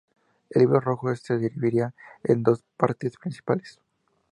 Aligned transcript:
El 0.49 0.61
"Libro 0.63 0.79
Rojo" 0.79 1.15
se 1.15 1.37
dividiría 1.37 1.93
en 2.23 2.41
dos 2.41 2.63
partes 2.75 3.17
principales. 3.17 3.79